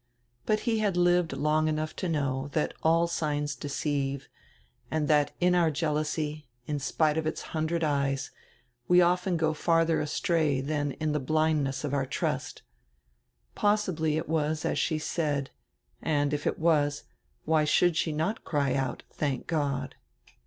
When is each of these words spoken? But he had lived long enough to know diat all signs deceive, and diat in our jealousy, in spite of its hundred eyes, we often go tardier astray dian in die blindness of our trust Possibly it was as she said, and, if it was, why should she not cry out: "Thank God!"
But 0.47 0.61
he 0.61 0.79
had 0.79 0.97
lived 0.97 1.31
long 1.31 1.67
enough 1.67 1.95
to 1.97 2.09
know 2.09 2.49
diat 2.53 2.71
all 2.81 3.05
signs 3.05 3.55
deceive, 3.55 4.29
and 4.89 5.07
diat 5.07 5.27
in 5.39 5.53
our 5.53 5.69
jealousy, 5.69 6.47
in 6.65 6.79
spite 6.79 7.19
of 7.19 7.27
its 7.27 7.43
hundred 7.53 7.83
eyes, 7.83 8.31
we 8.87 8.99
often 8.99 9.37
go 9.37 9.53
tardier 9.53 10.01
astray 10.01 10.59
dian 10.59 10.93
in 10.93 11.11
die 11.11 11.19
blindness 11.19 11.83
of 11.83 11.93
our 11.93 12.07
trust 12.07 12.63
Possibly 13.53 14.17
it 14.17 14.27
was 14.27 14.65
as 14.65 14.79
she 14.79 14.97
said, 14.97 15.51
and, 16.01 16.33
if 16.33 16.47
it 16.47 16.57
was, 16.57 17.03
why 17.45 17.63
should 17.63 17.95
she 17.95 18.11
not 18.11 18.43
cry 18.43 18.73
out: 18.73 19.03
"Thank 19.11 19.45
God!" 19.45 19.93